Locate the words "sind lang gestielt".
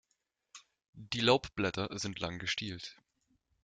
1.99-2.97